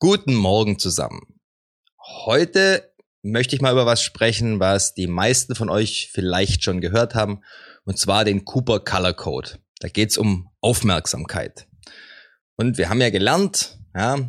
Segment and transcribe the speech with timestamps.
[0.00, 1.20] Guten Morgen zusammen.
[2.26, 7.14] Heute möchte ich mal über was sprechen, was die meisten von euch vielleicht schon gehört
[7.14, 7.42] haben,
[7.84, 9.50] und zwar den Cooper Color Code.
[9.78, 11.68] Da geht es um Aufmerksamkeit.
[12.56, 14.28] Und wir haben ja gelernt, ja,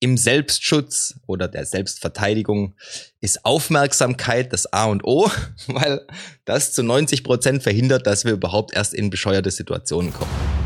[0.00, 2.74] im Selbstschutz oder der Selbstverteidigung
[3.20, 5.30] ist Aufmerksamkeit das A und O,
[5.68, 6.04] weil
[6.44, 10.65] das zu 90 Prozent verhindert, dass wir überhaupt erst in bescheuerte Situationen kommen.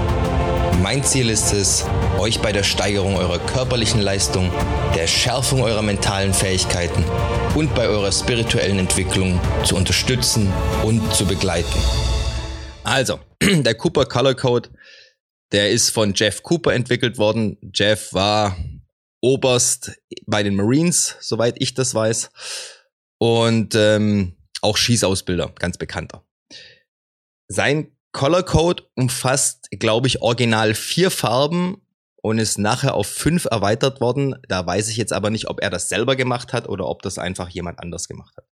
[0.81, 1.85] Mein Ziel ist es,
[2.17, 4.51] euch bei der Steigerung eurer körperlichen Leistung,
[4.95, 7.05] der Schärfung eurer mentalen Fähigkeiten
[7.53, 10.51] und bei eurer spirituellen Entwicklung zu unterstützen
[10.83, 11.79] und zu begleiten.
[12.83, 14.69] Also, der Cooper Color Code,
[15.51, 17.57] der ist von Jeff Cooper entwickelt worden.
[17.75, 18.57] Jeff war
[19.21, 19.91] Oberst
[20.25, 22.31] bei den Marines, soweit ich das weiß.
[23.19, 26.25] Und ähm, auch Schießausbilder, ganz bekannter.
[27.47, 31.81] Sein Color Code umfasst, glaube ich, original vier Farben
[32.21, 34.35] und ist nachher auf fünf erweitert worden.
[34.47, 37.17] Da weiß ich jetzt aber nicht, ob er das selber gemacht hat oder ob das
[37.17, 38.45] einfach jemand anders gemacht hat.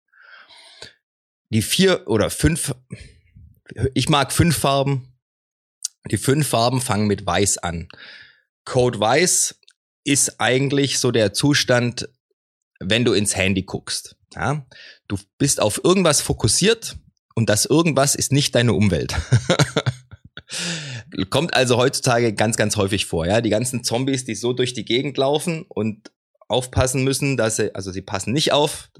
[1.50, 2.74] Die vier oder fünf,
[3.94, 5.14] ich mag fünf Farben.
[6.10, 7.88] Die fünf Farben fangen mit Weiß an.
[8.64, 9.60] Code Weiß
[10.04, 12.08] ist eigentlich so der Zustand,
[12.80, 14.16] wenn du ins Handy guckst.
[14.34, 14.66] Ja?
[15.08, 16.96] Du bist auf irgendwas fokussiert
[17.39, 19.14] und das irgendwas ist nicht deine Umwelt.
[21.31, 23.41] Kommt also heutzutage ganz, ganz häufig vor, ja.
[23.41, 26.11] Die ganzen Zombies, die so durch die Gegend laufen und
[26.48, 28.91] aufpassen müssen, dass sie, also sie passen nicht auf,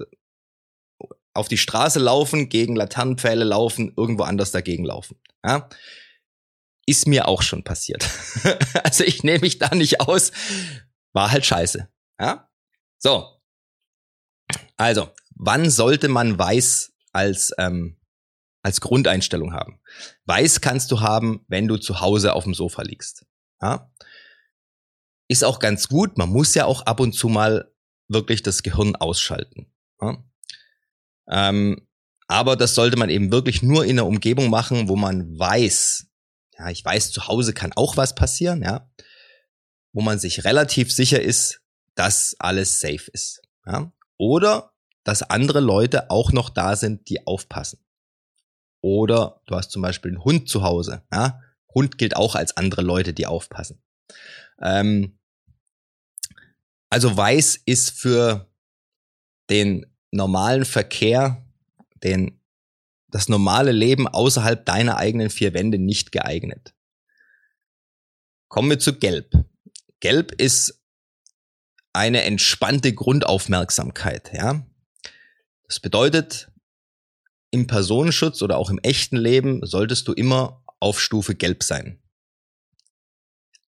[1.33, 5.19] auf die Straße laufen, gegen Laternenpfähle laufen, irgendwo anders dagegen laufen.
[5.43, 5.67] Ja?
[6.85, 8.09] Ist mir auch schon passiert.
[8.85, 10.31] also ich nehme mich da nicht aus.
[11.11, 11.89] War halt scheiße.
[12.21, 12.49] Ja?
[12.99, 13.41] So.
[14.77, 17.98] Also, wann sollte man weiß als ähm,
[18.61, 19.79] als Grundeinstellung haben.
[20.25, 23.25] Weiß kannst du haben, wenn du zu Hause auf dem Sofa liegst.
[23.61, 23.91] Ja?
[25.27, 26.17] Ist auch ganz gut.
[26.17, 27.71] Man muss ja auch ab und zu mal
[28.07, 29.71] wirklich das Gehirn ausschalten.
[30.01, 30.23] Ja?
[31.29, 31.87] Ähm,
[32.27, 36.07] aber das sollte man eben wirklich nur in einer Umgebung machen, wo man weiß,
[36.57, 38.89] ja, ich weiß, zu Hause kann auch was passieren, ja,
[39.93, 41.61] wo man sich relativ sicher ist,
[41.95, 43.41] dass alles safe ist.
[43.65, 43.91] Ja?
[44.17, 47.79] Oder dass andere Leute auch noch da sind, die aufpassen.
[48.81, 51.03] Oder du hast zum Beispiel einen Hund zu Hause.
[51.11, 51.41] Ja?
[51.73, 53.81] Hund gilt auch als andere Leute, die aufpassen.
[54.61, 55.19] Ähm,
[56.89, 58.49] also weiß ist für
[59.49, 61.45] den normalen Verkehr,
[62.03, 62.39] den,
[63.07, 66.73] das normale Leben außerhalb deiner eigenen vier Wände nicht geeignet.
[68.47, 69.45] Kommen wir zu Gelb.
[69.99, 70.81] Gelb ist
[71.93, 74.65] eine entspannte Grundaufmerksamkeit, ja.
[75.67, 76.51] Das bedeutet,
[77.51, 81.99] im Personenschutz oder auch im echten Leben solltest du immer auf Stufe Gelb sein.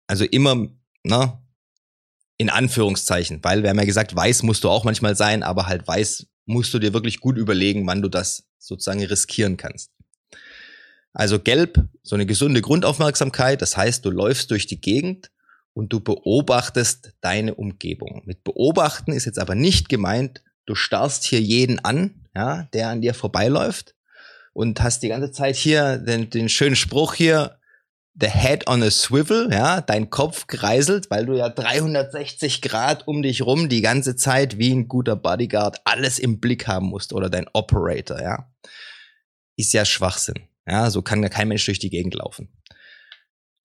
[0.08, 0.68] Also immer,
[1.04, 1.42] na,
[2.38, 5.88] in Anführungszeichen, weil wir haben ja gesagt, weiß musst du auch manchmal sein, aber halt
[5.88, 9.92] weiß musst du dir wirklich gut überlegen, wann du das sozusagen riskieren kannst.
[11.14, 15.32] Also gelb, so eine gesunde Grundaufmerksamkeit, das heißt, du läufst durch die Gegend
[15.74, 18.24] und du beobachtest deine Umgebung.
[18.26, 23.02] Mit beobachten ist jetzt aber nicht gemeint, du starrst hier jeden an, ja, der an
[23.02, 23.96] dir vorbeiläuft
[24.54, 27.60] und hast die ganze Zeit hier den, den schönen Spruch hier,
[28.14, 33.24] the head on a swivel, ja, dein Kopf kreiselt, weil du ja 360 Grad um
[33.24, 37.30] dich rum die ganze Zeit wie ein guter Bodyguard alles im Blick haben musst oder
[37.30, 38.54] dein Operator, ja.
[39.58, 40.48] Ist ja Schwachsinn.
[40.68, 42.54] Ja, so kann ja kein Mensch durch die Gegend laufen.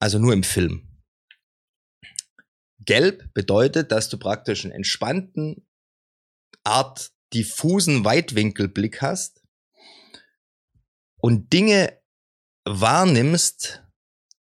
[0.01, 0.89] Also nur im Film.
[2.81, 5.67] Gelb bedeutet, dass du praktisch einen entspannten,
[6.63, 9.43] Art diffusen Weitwinkelblick hast
[11.21, 11.99] und Dinge
[12.65, 13.83] wahrnimmst,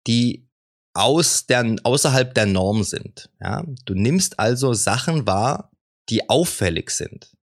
[0.06, 0.48] die
[0.94, 3.30] aus der, außerhalb der Norm sind.
[3.40, 3.64] Ja?
[3.84, 5.70] Du nimmst also Sachen wahr,
[6.08, 7.36] die auffällig sind.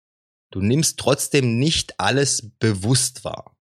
[0.51, 3.55] Du nimmst trotzdem nicht alles bewusst wahr.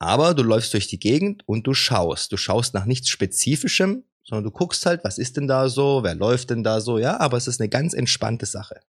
[0.00, 2.30] Aber du läufst durch die Gegend und du schaust.
[2.30, 6.14] Du schaust nach nichts Spezifischem, sondern du guckst halt, was ist denn da so, wer
[6.14, 8.80] läuft denn da so, ja, aber es ist eine ganz entspannte Sache.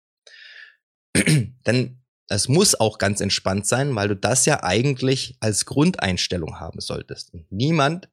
[1.66, 6.80] Denn es muss auch ganz entspannt sein, weil du das ja eigentlich als Grundeinstellung haben
[6.80, 7.32] solltest.
[7.32, 8.10] Und niemand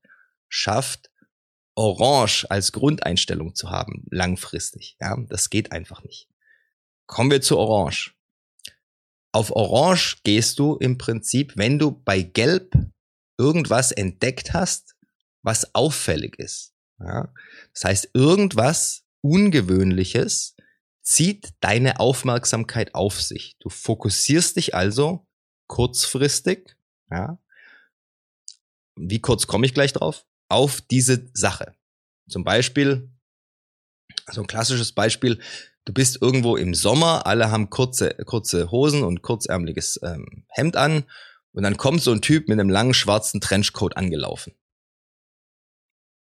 [0.48, 1.12] schafft
[1.76, 4.96] Orange als Grundeinstellung zu haben, langfristig.
[5.02, 6.30] Ja, das geht einfach nicht.
[7.06, 8.14] Kommen wir zu Orange.
[9.34, 12.74] auf Orange gehst du im Prinzip, wenn du bei Gelb
[13.38, 14.96] irgendwas entdeckt hast,
[15.42, 16.74] was auffällig ist.
[17.00, 17.34] Ja?
[17.74, 20.55] Das heißt, irgendwas Ungewöhnliches
[21.06, 23.56] zieht deine Aufmerksamkeit auf sich.
[23.60, 25.26] Du fokussierst dich also
[25.68, 26.76] kurzfristig,
[27.12, 27.40] ja,
[28.96, 31.76] wie kurz komme ich gleich drauf, auf diese Sache.
[32.28, 33.10] Zum Beispiel,
[34.26, 35.40] also ein klassisches Beispiel,
[35.86, 41.06] du bist irgendwo im Sommer, alle haben kurze, kurze Hosen und kurzärmeliges ähm, Hemd an
[41.52, 44.56] und dann kommt so ein Typ mit einem langen schwarzen Trenchcoat angelaufen.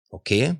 [0.09, 0.59] Okay,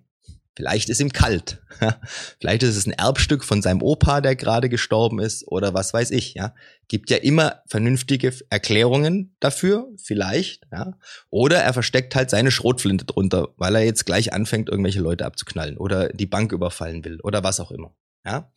[0.55, 1.61] Vielleicht ist ihm kalt.
[2.39, 6.11] Vielleicht ist es ein Erbstück von seinem Opa, der gerade gestorben ist oder was weiß
[6.11, 6.53] ich, ja.
[6.89, 10.97] Gibt ja immer vernünftige Erklärungen dafür, vielleicht, ja.
[11.29, 15.77] Oder er versteckt halt seine Schrotflinte drunter, weil er jetzt gleich anfängt, irgendwelche Leute abzuknallen
[15.77, 17.95] oder die Bank überfallen will oder was auch immer,
[18.25, 18.51] ja.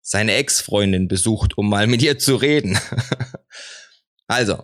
[0.00, 2.78] Seine Ex-Freundin besucht, um mal mit ihr zu reden.
[4.28, 4.62] also,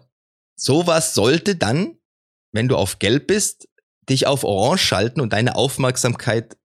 [0.54, 1.98] sowas sollte dann,
[2.52, 3.69] wenn du auf Gelb bist,
[4.08, 6.56] dich auf Orange schalten und deine Aufmerksamkeit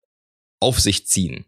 [0.63, 1.45] auf sich ziehen.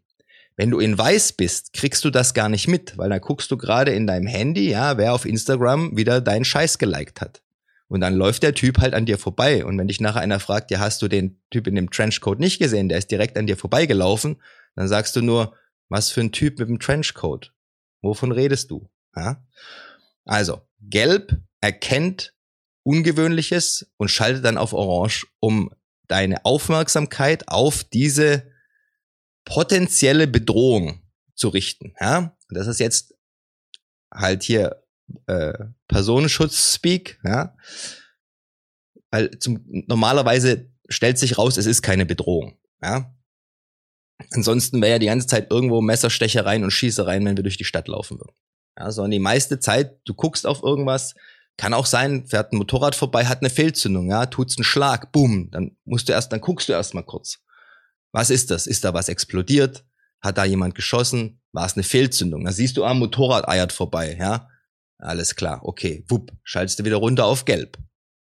[0.57, 3.57] Wenn du in weiß bist, kriegst du das gar nicht mit, weil dann guckst du
[3.57, 7.43] gerade in deinem Handy, ja, wer auf Instagram wieder deinen Scheiß geliked hat.
[7.89, 9.65] Und dann läuft der Typ halt an dir vorbei.
[9.65, 12.59] Und wenn dich nachher einer fragt, ja, hast du den Typ in dem Trenchcoat nicht
[12.59, 14.41] gesehen, der ist direkt an dir vorbeigelaufen,
[14.77, 15.55] dann sagst du nur,
[15.89, 17.53] was für ein Typ mit dem Trenchcoat?
[18.01, 18.89] Wovon redest du?
[19.15, 19.45] Ja?
[20.25, 22.35] Also, gelb erkennt
[22.85, 25.71] Ungewöhnliches und schaltet dann auf Orange, um
[26.07, 28.54] deine Aufmerksamkeit auf diese
[29.45, 31.03] potenzielle Bedrohung
[31.35, 31.95] zu richten.
[32.01, 32.37] Ja?
[32.49, 33.15] das ist jetzt
[34.13, 34.83] halt hier
[35.27, 35.53] äh,
[35.89, 37.57] Personenschutz-Speak, ja.
[39.11, 42.59] Weil zum, normalerweise stellt sich raus, es ist keine Bedrohung.
[42.83, 43.15] Ja.
[44.31, 47.89] Ansonsten wäre ja die ganze Zeit irgendwo Messerstechereien und Schießereien, wenn wir durch die Stadt
[47.89, 48.35] laufen würden.
[48.79, 51.15] Ja, sondern die meiste Zeit, du guckst auf irgendwas,
[51.57, 55.51] kann auch sein, fährt ein Motorrad vorbei, hat eine Fehlzündung, ja, tut's einen Schlag, boom,
[55.51, 57.44] dann musst du erst, dann guckst du erst mal kurz.
[58.15, 58.69] Was ist das?
[58.69, 59.85] Ist da was explodiert?
[60.21, 61.43] Hat da jemand geschossen?
[61.51, 62.45] War es eine Fehlzündung?
[62.45, 64.49] Da siehst du, ah, Motorrad eiert vorbei, ja.
[64.99, 67.77] Alles klar, okay, wupp, schaltest du wieder runter auf Gelb.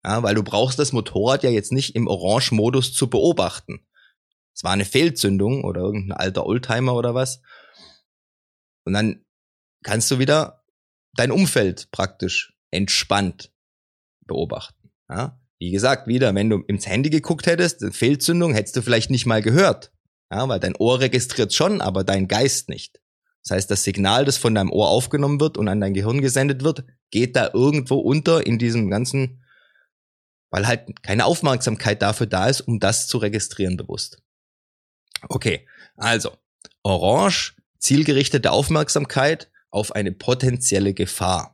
[0.05, 3.85] Ja, weil du brauchst das Motorrad ja jetzt nicht im Orange-Modus zu beobachten.
[4.55, 7.43] Es war eine Fehlzündung oder irgendein alter Oldtimer oder was.
[8.85, 9.25] Und dann
[9.83, 10.65] kannst du wieder
[11.17, 13.53] dein Umfeld praktisch entspannt
[14.21, 14.93] beobachten.
[15.11, 15.42] Ja?
[15.63, 19.43] Wie gesagt, wieder, wenn du ins Handy geguckt hättest, Fehlzündung, hättest du vielleicht nicht mal
[19.43, 19.93] gehört.
[20.29, 23.01] Ja, weil dein Ohr registriert schon, aber dein Geist nicht.
[23.45, 26.65] Das heißt, das Signal, das von deinem Ohr aufgenommen wird und an dein Gehirn gesendet
[26.65, 26.83] wird,
[27.13, 29.45] geht da irgendwo unter in diesem ganzen,
[30.51, 34.21] weil halt keine Aufmerksamkeit dafür da ist, um das zu registrieren bewusst.
[35.29, 36.33] Okay, also
[36.83, 41.52] Orange, zielgerichtete Aufmerksamkeit auf eine potenzielle Gefahr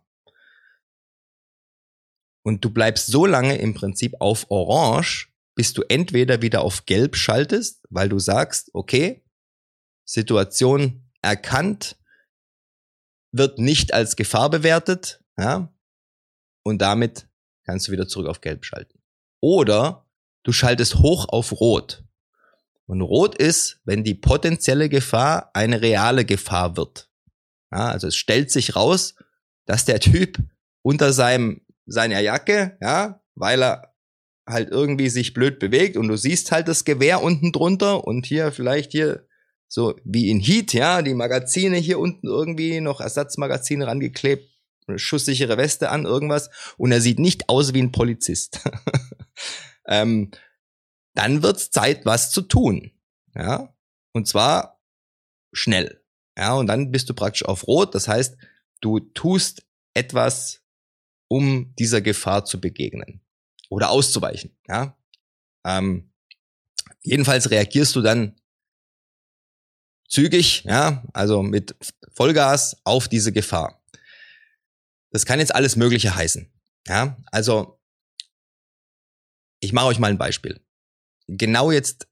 [2.48, 7.14] und du bleibst so lange im Prinzip auf Orange, bis du entweder wieder auf Gelb
[7.14, 9.22] schaltest, weil du sagst, okay,
[10.06, 11.98] Situation erkannt,
[13.32, 15.70] wird nicht als Gefahr bewertet, ja,
[16.62, 17.28] und damit
[17.64, 18.98] kannst du wieder zurück auf Gelb schalten.
[19.42, 20.06] Oder
[20.42, 22.02] du schaltest hoch auf Rot.
[22.86, 27.10] Und Rot ist, wenn die potenzielle Gefahr eine reale Gefahr wird.
[27.70, 29.16] Ja, also es stellt sich raus,
[29.66, 30.38] dass der Typ
[30.80, 33.94] unter seinem seiner Jacke, ja, weil er
[34.46, 38.52] halt irgendwie sich blöd bewegt und du siehst halt das Gewehr unten drunter und hier
[38.52, 39.26] vielleicht hier
[39.68, 44.48] so wie in Heat, ja, die Magazine hier unten irgendwie noch Ersatzmagazine rangeklebt,
[44.96, 48.60] schusssichere Weste an, irgendwas und er sieht nicht aus wie ein Polizist.
[49.86, 50.30] ähm,
[51.14, 52.92] dann wird's Zeit, was zu tun,
[53.34, 53.74] ja,
[54.12, 54.80] und zwar
[55.52, 56.02] schnell,
[56.38, 58.38] ja, und dann bist du praktisch auf Rot, das heißt,
[58.80, 60.62] du tust etwas
[61.28, 63.20] um dieser Gefahr zu begegnen
[63.68, 64.56] oder auszuweichen.
[64.66, 64.98] Ja?
[65.64, 66.10] Ähm,
[67.02, 68.40] jedenfalls reagierst du dann
[70.08, 71.76] zügig, ja, also mit
[72.14, 73.82] Vollgas auf diese Gefahr.
[75.10, 76.50] Das kann jetzt alles Mögliche heißen.
[76.86, 77.78] Ja, also
[79.60, 80.60] ich mache euch mal ein Beispiel.
[81.26, 82.08] Genau jetzt,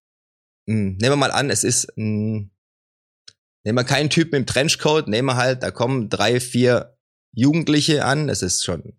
[0.66, 2.50] mh, hm, nehmen wir mal an, es ist, mh, hm,
[3.64, 6.98] nehmen wir keinen Typ mit dem Trenchcoat, nehmen wir halt, da kommen drei, vier
[7.32, 8.96] Jugendliche an, es ist schon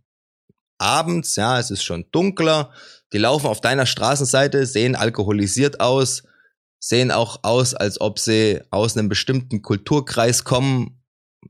[0.78, 2.72] abends, ja, es ist schon dunkler,
[3.14, 6.24] die laufen auf deiner Straßenseite, sehen alkoholisiert aus,
[6.80, 11.04] sehen auch aus, als ob sie aus einem bestimmten Kulturkreis kommen,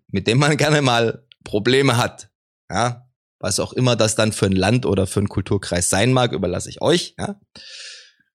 [0.07, 2.29] mit dem man gerne mal Probleme hat,
[2.71, 3.03] ja.
[3.39, 6.69] Was auch immer das dann für ein Land oder für ein Kulturkreis sein mag, überlasse
[6.69, 7.39] ich euch, ja.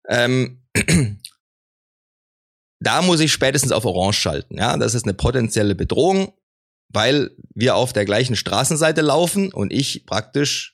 [0.09, 0.63] Ähm,
[2.81, 4.77] da muss ich spätestens auf Orange schalten, ja.
[4.77, 6.33] Das ist eine potenzielle Bedrohung
[6.93, 10.72] weil wir auf der gleichen Straßenseite laufen und ich praktisch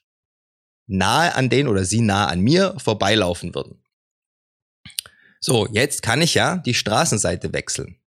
[0.89, 3.85] nahe an den oder sie nahe an mir vorbeilaufen würden.
[5.41, 8.01] So, jetzt kann ich ja die Straßenseite wechseln.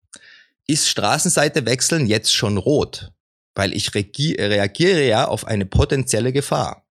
[0.67, 3.11] Ist Straßenseite wechseln jetzt schon rot?
[3.55, 6.87] Weil ich reagiere ja auf eine potenzielle Gefahr.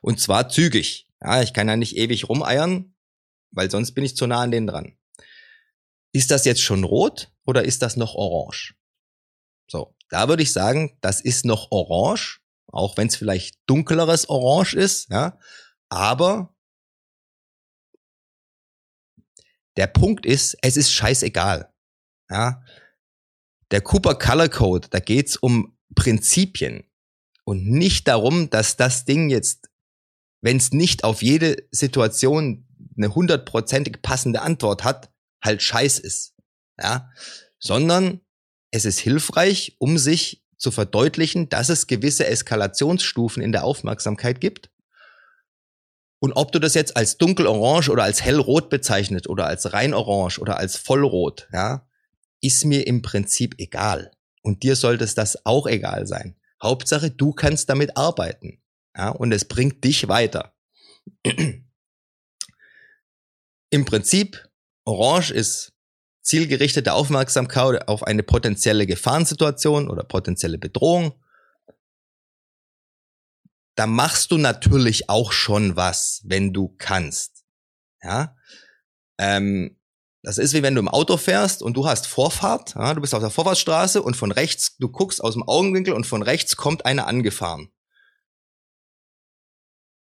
[0.00, 1.08] Und zwar zügig.
[1.20, 2.94] Ja, ich kann ja nicht ewig rumeiern,
[3.50, 4.96] weil sonst bin ich zu nah an denen dran.
[6.12, 8.74] Ist das jetzt schon rot oder ist das noch orange?
[9.66, 12.43] So, da würde ich sagen, das ist noch orange,
[12.74, 15.38] auch wenn es vielleicht dunkleres Orange ist, ja.
[15.88, 16.54] Aber
[19.76, 21.72] der Punkt ist, es ist scheißegal.
[22.30, 22.62] Ja.
[23.70, 26.84] Der Cooper Color Code, da geht's um Prinzipien
[27.44, 29.70] und nicht darum, dass das Ding jetzt,
[30.42, 35.12] wenn es nicht auf jede Situation eine hundertprozentig passende Antwort hat,
[35.42, 36.34] halt scheiß ist.
[36.80, 37.10] Ja,
[37.58, 38.20] sondern
[38.72, 44.70] es ist hilfreich, um sich zu verdeutlichen, dass es gewisse Eskalationsstufen in der Aufmerksamkeit gibt.
[46.20, 50.38] Und ob du das jetzt als dunkelorange oder als hellrot bezeichnet oder als rein orange
[50.38, 51.86] oder als vollrot, ja,
[52.40, 54.10] ist mir im Prinzip egal.
[54.40, 56.36] Und dir sollte es das auch egal sein.
[56.62, 58.62] Hauptsache, du kannst damit arbeiten.
[58.96, 60.54] Ja, und es bringt dich weiter.
[63.70, 64.48] Im Prinzip,
[64.84, 65.73] orange ist
[66.24, 71.12] zielgerichtete Aufmerksamkeit auf eine potenzielle Gefahrensituation oder potenzielle Bedrohung,
[73.76, 77.44] da machst du natürlich auch schon was, wenn du kannst.
[78.02, 78.36] Ja,
[79.18, 79.78] ähm,
[80.22, 83.14] das ist wie wenn du im Auto fährst und du hast Vorfahrt, ja, du bist
[83.14, 86.86] auf der Vorfahrtsstraße und von rechts, du guckst aus dem Augenwinkel und von rechts kommt
[86.86, 87.73] einer angefahren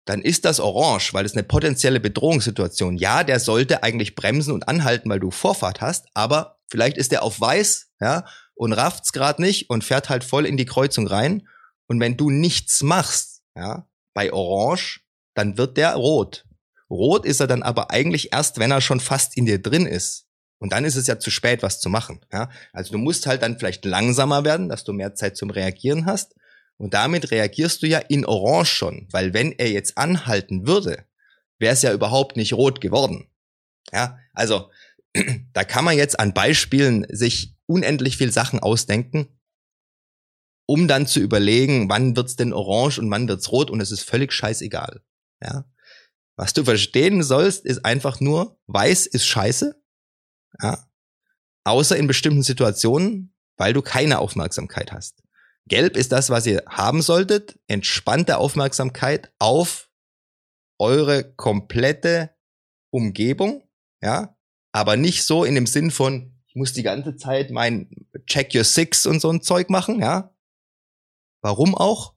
[0.05, 2.97] dann ist das orange, weil es eine potenzielle Bedrohungssituation.
[2.97, 7.23] Ja, der sollte eigentlich bremsen und anhalten, weil du Vorfahrt hast, aber vielleicht ist der
[7.23, 11.47] auf weiß, ja, und rafft's gerade nicht und fährt halt voll in die Kreuzung rein.
[11.87, 15.01] Und wenn du nichts machst, ja, bei orange,
[15.33, 16.45] dann wird der rot.
[16.89, 20.27] Rot ist er dann aber eigentlich erst, wenn er schon fast in dir drin ist.
[20.59, 22.19] Und dann ist es ja zu spät, was zu machen.
[22.31, 22.49] Ja?
[22.71, 26.35] Also du musst halt dann vielleicht langsamer werden, dass du mehr Zeit zum Reagieren hast.
[26.81, 31.05] Und damit reagierst du ja in Orange schon, weil wenn er jetzt anhalten würde,
[31.59, 33.29] wäre es ja überhaupt nicht rot geworden.
[33.93, 34.71] Ja, also
[35.53, 39.27] da kann man jetzt an Beispielen sich unendlich viel Sachen ausdenken,
[40.65, 44.01] um dann zu überlegen, wann wird's denn orange und wann wird's rot und es ist
[44.01, 45.03] völlig scheißegal.
[45.39, 45.65] Ja,
[46.35, 49.79] was du verstehen sollst, ist einfach nur, weiß ist scheiße.
[50.63, 50.89] Ja,
[51.63, 55.21] außer in bestimmten Situationen, weil du keine Aufmerksamkeit hast.
[55.67, 57.59] Gelb ist das, was ihr haben solltet.
[57.67, 59.89] Entspannte Aufmerksamkeit auf
[60.79, 62.35] eure komplette
[62.91, 63.63] Umgebung,
[64.01, 64.35] ja,
[64.71, 68.63] aber nicht so in dem Sinn von, ich muss die ganze Zeit mein Check Your
[68.63, 70.35] Six und so ein Zeug machen, ja.
[71.41, 72.15] Warum auch?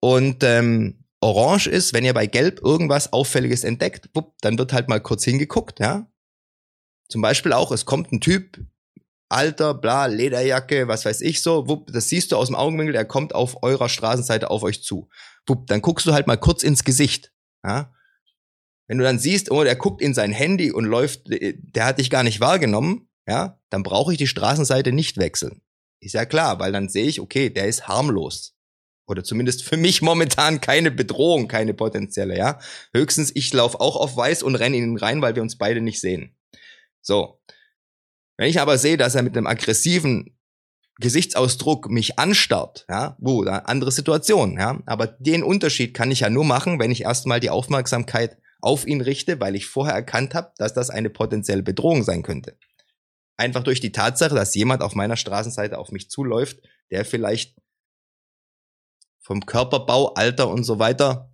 [0.00, 4.88] Und ähm, Orange ist, wenn ihr bei Gelb irgendwas Auffälliges entdeckt, wupp, dann wird halt
[4.88, 6.06] mal kurz hingeguckt, ja.
[7.08, 8.58] Zum Beispiel auch, es kommt ein Typ
[9.28, 13.04] Alter, bla, Lederjacke, was weiß ich so, wupp, das siehst du aus dem Augenwinkel, er
[13.04, 15.08] kommt auf eurer Straßenseite auf euch zu.
[15.46, 17.32] Wupp, dann guckst du halt mal kurz ins Gesicht.
[17.64, 17.92] Ja?
[18.86, 21.98] Wenn du dann siehst, oh, der guckt in sein Handy und läuft, äh, der hat
[21.98, 25.62] dich gar nicht wahrgenommen, ja, dann brauche ich die Straßenseite nicht wechseln.
[26.00, 28.54] Ist ja klar, weil dann sehe ich, okay, der ist harmlos.
[29.06, 32.58] Oder zumindest für mich momentan keine Bedrohung, keine potenzielle, ja.
[32.94, 36.00] Höchstens, ich laufe auch auf weiß und renne ihn rein, weil wir uns beide nicht
[36.00, 36.36] sehen.
[37.00, 37.40] So.
[38.36, 40.36] Wenn ich aber sehe, dass er mit einem aggressiven
[41.00, 46.30] Gesichtsausdruck mich anstarrt, ja, wo, da andere Situation, ja, aber den Unterschied kann ich ja
[46.30, 50.52] nur machen, wenn ich erstmal die Aufmerksamkeit auf ihn richte, weil ich vorher erkannt habe,
[50.56, 52.56] dass das eine potenzielle Bedrohung sein könnte.
[53.36, 56.58] Einfach durch die Tatsache, dass jemand auf meiner Straßenseite auf mich zuläuft,
[56.90, 57.56] der vielleicht
[59.20, 61.30] vom Körperbau, Alter und so weiter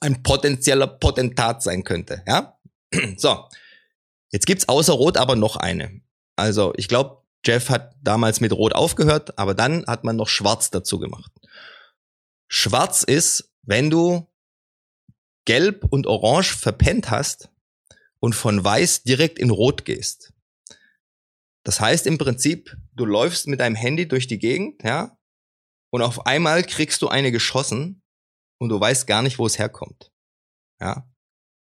[0.00, 2.58] ein potenzieller Potentat sein könnte, ja?
[3.16, 3.46] So.
[4.32, 6.00] Jetzt gibt's außer Rot aber noch eine.
[6.36, 10.70] Also ich glaube, Jeff hat damals mit Rot aufgehört, aber dann hat man noch Schwarz
[10.70, 11.32] dazu gemacht.
[12.48, 14.28] Schwarz ist, wenn du
[15.46, 17.50] Gelb und Orange verpennt hast
[18.20, 20.32] und von Weiß direkt in Rot gehst.
[21.64, 25.16] Das heißt im Prinzip, du läufst mit deinem Handy durch die Gegend, ja,
[25.90, 28.02] und auf einmal kriegst du eine geschossen
[28.58, 30.12] und du weißt gar nicht, wo es herkommt.
[30.80, 31.08] Ja.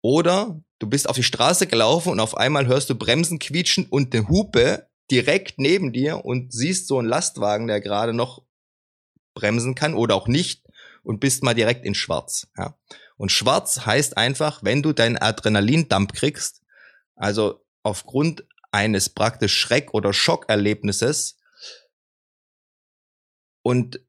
[0.01, 4.13] Oder du bist auf die Straße gelaufen und auf einmal hörst du Bremsen quietschen und
[4.13, 8.44] eine Hupe direkt neben dir und siehst so einen Lastwagen, der gerade noch
[9.34, 10.66] bremsen kann oder auch nicht
[11.02, 12.48] und bist mal direkt in schwarz.
[12.58, 12.78] Ja.
[13.16, 16.62] Und schwarz heißt einfach, wenn du deinen Adrenalindump kriegst,
[17.16, 21.38] also aufgrund eines praktisch Schreck- oder Schockerlebnisses,
[23.66, 24.02] Und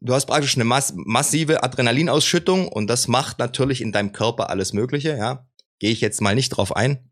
[0.00, 4.74] du hast praktisch eine mass massive Adrenalinausschüttung und das macht natürlich in deinem Körper alles
[4.74, 5.47] Mögliche, ja.
[5.78, 7.10] Gehe ich jetzt mal nicht drauf ein.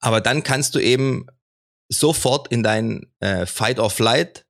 [0.00, 1.26] Aber dann kannst du eben
[1.88, 4.46] sofort in dein äh, Fight or Flight,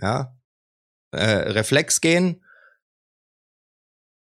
[0.00, 0.36] ja,
[1.12, 2.44] äh, Reflex gehen.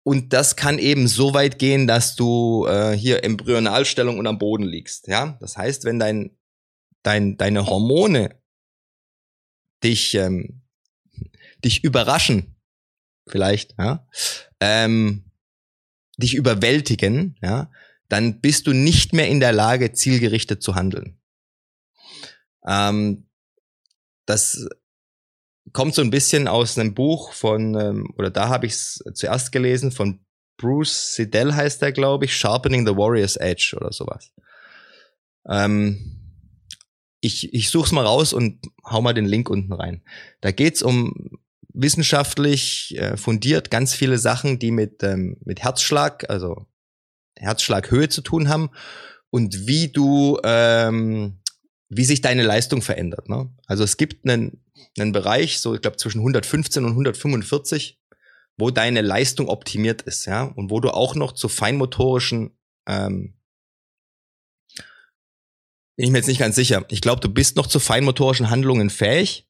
[0.03, 4.63] Und das kann eben so weit gehen, dass du äh, hier Embryonalstellung und am Boden
[4.63, 5.07] liegst.
[5.07, 6.37] Ja, das heißt, wenn dein,
[7.03, 8.41] dein deine Hormone
[9.83, 10.61] dich ähm,
[11.63, 12.55] dich überraschen,
[13.27, 14.07] vielleicht, ja,
[14.59, 15.28] ähm,
[16.19, 17.71] dich überwältigen, ja,
[18.07, 21.19] dann bist du nicht mehr in der Lage, zielgerichtet zu handeln.
[22.65, 23.27] Ähm,
[24.25, 24.67] das
[25.73, 29.51] kommt so ein bisschen aus einem Buch von, ähm, oder da habe ich es zuerst
[29.51, 30.25] gelesen, von
[30.57, 34.33] Bruce Siddell heißt der, glaube ich, Sharpening the Warrior's Edge oder sowas.
[35.47, 36.19] Ähm,
[37.21, 40.03] ich ich suche es mal raus und hau mal den Link unten rein.
[40.41, 41.39] Da geht's um
[41.81, 46.65] wissenschaftlich äh, fundiert ganz viele Sachen, die mit, ähm, mit Herzschlag, also
[47.35, 48.69] Herzschlaghöhe zu tun haben
[49.29, 51.39] und wie du, ähm,
[51.89, 53.29] wie sich deine Leistung verändert.
[53.29, 53.49] Ne?
[53.65, 54.63] Also es gibt einen,
[54.97, 57.99] einen Bereich, so ich glaube zwischen 115 und 145,
[58.57, 62.51] wo deine Leistung optimiert ist, ja, und wo du auch noch zu feinmotorischen
[62.87, 63.35] ähm,
[65.95, 66.85] bin ich mir jetzt nicht ganz sicher.
[66.87, 69.49] Ich glaube, du bist noch zu feinmotorischen Handlungen fähig,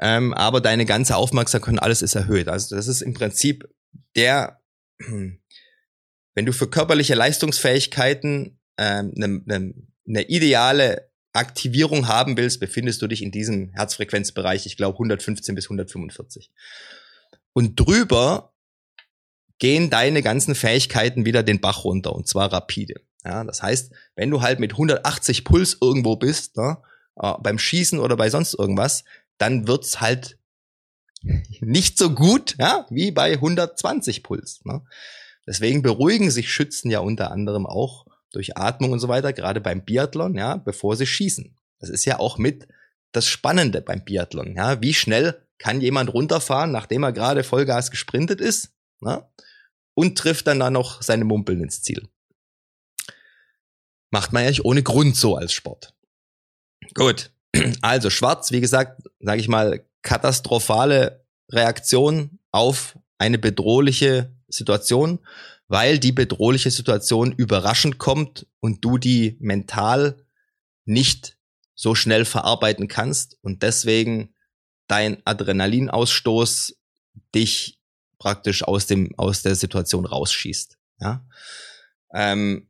[0.00, 2.48] ähm, aber deine ganze Aufmerksamkeit, alles ist erhöht.
[2.48, 3.68] Also das ist im Prinzip
[4.16, 4.60] der,
[4.98, 9.74] wenn du für körperliche Leistungsfähigkeiten eine ähm, ne,
[10.04, 15.66] ne ideale Aktivierung haben willst, befindest du dich in diesem Herzfrequenzbereich, ich glaube 115 bis
[15.66, 16.50] 145.
[17.52, 18.54] Und drüber
[19.58, 23.00] gehen deine ganzen Fähigkeiten wieder den Bach runter und zwar rapide.
[23.24, 26.78] Ja, das heißt, wenn du halt mit 180 Puls irgendwo bist, ne,
[27.16, 29.04] äh, beim Schießen oder bei sonst irgendwas,
[29.38, 30.38] dann wird's halt
[31.60, 34.64] nicht so gut, ja, wie bei 120 Puls.
[34.64, 34.82] Ne?
[35.46, 39.84] Deswegen beruhigen sich Schützen ja unter anderem auch durch Atmung und so weiter, gerade beim
[39.84, 41.56] Biathlon, ja, bevor sie schießen.
[41.80, 42.68] Das ist ja auch mit
[43.12, 44.80] das Spannende beim Biathlon, ja.
[44.82, 49.26] Wie schnell kann jemand runterfahren, nachdem er gerade Vollgas gesprintet ist, ne?
[49.94, 52.08] und trifft dann da noch seine Mumpeln ins Ziel.
[54.10, 55.94] Macht man ja nicht ohne Grund so als Sport.
[56.94, 57.32] Gut.
[57.82, 65.18] Also schwarz, wie gesagt, sage ich mal, katastrophale Reaktion auf eine bedrohliche Situation,
[65.66, 70.24] weil die bedrohliche Situation überraschend kommt und du die mental
[70.84, 71.36] nicht
[71.74, 74.34] so schnell verarbeiten kannst und deswegen
[74.86, 76.76] dein Adrenalinausstoß
[77.34, 77.80] dich
[78.18, 80.78] praktisch aus dem aus der Situation rausschießt.
[81.00, 81.24] Ja.
[82.12, 82.68] Ähm,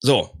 [0.00, 0.32] so,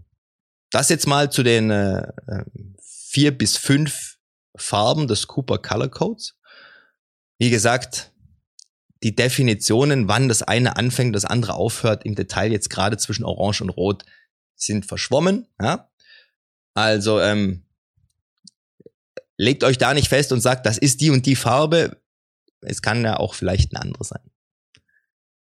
[0.70, 4.18] das jetzt mal zu den äh, ähm, vier bis fünf
[4.56, 6.36] Farben des Cooper Color Codes.
[7.38, 8.12] Wie gesagt,
[9.02, 13.62] die Definitionen, wann das eine anfängt, das andere aufhört, im Detail jetzt gerade zwischen Orange
[13.62, 14.04] und Rot,
[14.56, 15.46] sind verschwommen.
[15.60, 15.88] Ja?
[16.74, 17.64] Also ähm,
[19.36, 22.02] legt euch da nicht fest und sagt, das ist die und die Farbe.
[22.60, 24.30] Es kann ja auch vielleicht eine andere sein.